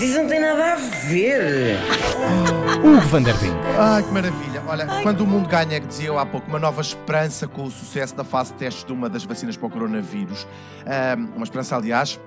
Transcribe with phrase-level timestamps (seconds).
[0.00, 1.76] Mas isso não tem nada a ver.
[2.82, 3.54] Hugo van der Ding.
[3.78, 4.62] Ai, que maravilha.
[4.66, 7.70] Olha, quando o mundo ganha, que dizia eu há pouco, uma nova esperança com o
[7.70, 10.48] sucesso da fase de testes de uma das vacinas para o coronavírus.
[10.86, 12.18] Ahm, uma esperança, aliás,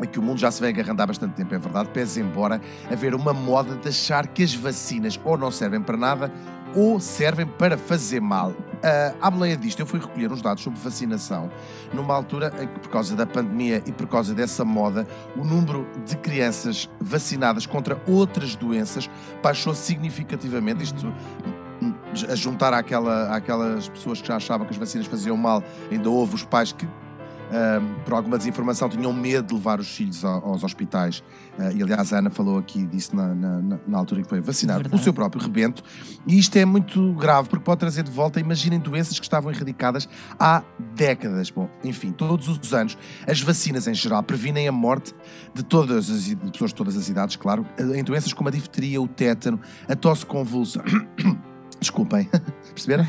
[0.00, 2.58] a que o mundo já se vem agarrando há bastante tempo, é verdade, pese embora
[2.90, 6.32] haver uma moda de achar que as vacinas ou não servem para nada
[6.74, 8.54] ou servem para fazer mal.
[8.82, 11.50] Ah, à boleia disto, eu fui recolher uns dados sobre vacinação
[11.94, 15.06] numa altura em que, por causa da pandemia e por causa dessa moda,
[15.36, 19.08] o número de crianças vacinadas contra outras doenças
[19.42, 20.82] baixou significativamente.
[20.82, 21.14] Isto
[21.80, 21.94] hum,
[22.28, 26.34] a juntar àquela, àquelas pessoas que já achavam que as vacinas faziam mal, ainda houve
[26.34, 26.88] os pais que
[27.52, 31.22] Ahm, por alguma desinformação, tinham medo de levar os filhos ao- aos hospitais.
[31.58, 34.40] Ah, e aliás, a Ana falou aqui disso na, na- na- altura em que foi
[34.40, 35.02] vacinar o Verdade.
[35.04, 35.82] seu próprio rebento.
[36.26, 40.08] E isto é muito grave, porque pode trazer de volta, imaginem, doenças que estavam erradicadas
[40.40, 40.62] há
[40.94, 41.50] décadas.
[41.50, 42.96] Bom, enfim, todos os anos,
[43.26, 45.14] as vacinas em geral previnem a morte
[45.54, 49.00] de todas as de pessoas de todas as idades, claro, em doenças como a difteria,
[49.02, 50.82] o tétano, a tosse convulsa.
[51.82, 52.28] Desculpem,
[52.74, 53.04] perceberam?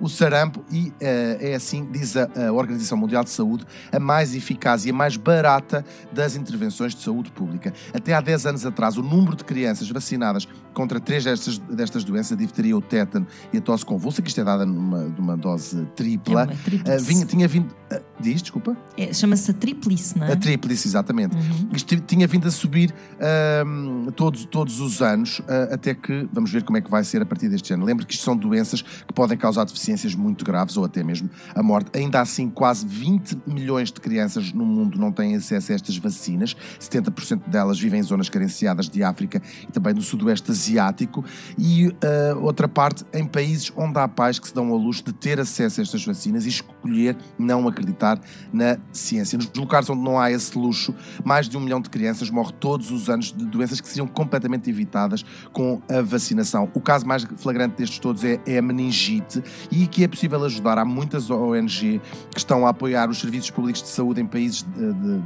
[0.00, 3.98] O, o sarampo e eh, é assim, diz a, a Organização Mundial de Saúde, a
[4.00, 7.72] mais eficaz e a mais barata das intervenções de saúde pública.
[7.94, 12.32] Até há 10 anos atrás, o número de crianças vacinadas contra três destas, destas doenças,
[12.32, 15.82] a difteria, o tétano e a tosse convulsa, que isto é dada numa, numa dose
[15.82, 17.04] É tripla, eh, tríplice.
[17.06, 17.74] vinha- tinha vindo...
[17.90, 18.76] eh, diz, desculpa?
[18.96, 20.32] É, Chama-se a tríplice, não é?
[20.32, 21.36] A tríplice, exatamente.
[21.36, 21.68] Uhum.
[21.74, 26.62] Isto tinha vindo a subir ahm, todos, todos os anos, ah, até que vamos ver
[26.62, 27.84] como é que vai ser a partir deste ano.
[27.84, 31.62] Lembro que isto são doenças que podem causar deficiências muito graves ou até mesmo a
[31.62, 31.90] morte.
[31.98, 36.56] Ainda assim, quase 20 milhões de crianças no mundo não têm acesso a estas vacinas.
[36.80, 41.24] 70% delas vivem em zonas carenciadas de África e também do Sudoeste Asiático.
[41.58, 45.12] E ah, outra parte em países onde há pais que se dão ao luxo de
[45.12, 48.11] ter acesso a estas vacinas e escolher não acreditar
[48.52, 49.36] na ciência.
[49.36, 52.90] Nos lugares onde não há esse luxo, mais de um milhão de crianças morrem todos
[52.90, 56.70] os anos de doenças que seriam completamente evitadas com a vacinação.
[56.74, 60.78] O caso mais flagrante destes todos é, é a meningite e que é possível ajudar.
[60.78, 62.00] Há muitas ONG
[62.30, 64.64] que estão a apoiar os serviços públicos de saúde em países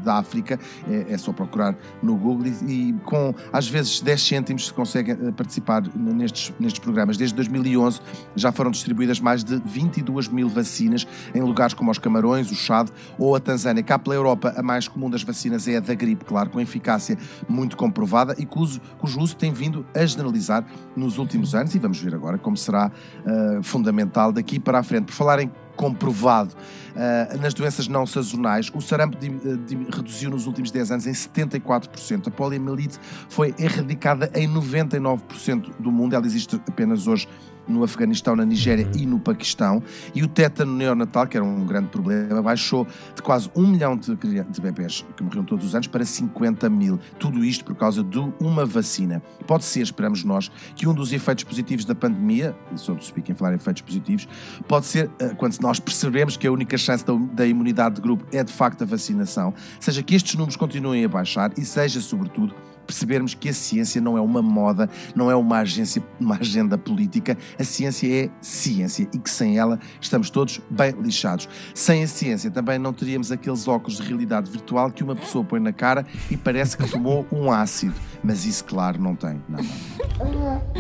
[0.05, 0.59] da África.
[0.89, 5.13] É, é só procurar no Google e, e com às vezes 10 cêntimos se consegue
[5.13, 7.17] eh, participar nestes, nestes programas.
[7.17, 8.01] Desde 2011
[8.35, 12.91] já foram distribuídas mais de 22 mil vacinas em lugares como os Camarões, o Chad
[13.19, 13.83] ou a Tanzânia.
[13.83, 17.17] Cá pela Europa, a mais comum das vacinas é a da gripe, claro, com eficácia
[17.49, 20.65] muito comprovada e cujo, cujo uso tem vindo a generalizar
[20.95, 22.91] nos últimos anos e vamos ver agora como será
[23.25, 25.07] ah, fundamental daqui para a frente.
[25.07, 26.55] Por falar em comprovado
[26.97, 31.07] ah, nas doenças não sazonais, o sarampo dim- eh, dim- reduziu nos últimos 10 anos
[31.07, 32.29] em 74%.
[32.29, 32.99] A poliomielite
[33.29, 36.15] foi erradicada em 99% do mundo.
[36.15, 37.29] Ela existe apenas hoje
[37.69, 39.83] no Afeganistão, na Nigéria e no Paquistão.
[40.15, 44.15] E o tétano neonatal, que era um grande problema, baixou de quase um milhão de,
[44.15, 46.99] de bebés que morriam todos os anos para 50 mil.
[47.19, 49.23] Tudo isto por causa de uma vacina.
[49.47, 53.31] Pode ser, esperamos nós, que um dos efeitos positivos da pandemia, e sou do Speak
[53.31, 54.29] em falar em efeitos positivos,
[54.67, 58.25] pode ser eh, quando nós percebemos que a única chance da, da imunidade de grupo
[58.33, 62.55] é de facto a vacinação, seja que estes números continuem a baixar e seja, sobretudo,
[62.87, 67.37] percebermos que a ciência não é uma moda, não é uma agência, uma agenda política,
[67.59, 71.49] a ciência é ciência e que sem ela estamos todos bem lixados.
[71.75, 75.61] Sem a ciência também não teríamos aqueles óculos de realidade virtual que uma pessoa põe
[75.61, 79.43] na cara e parece que tomou um ácido, mas isso claro não tem.
[79.49, 80.77] Não, não.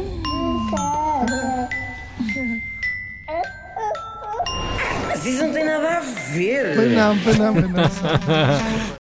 [5.06, 6.74] Mas isso não tem nada a ver.
[6.76, 7.82] Pois não, pois não, pois não.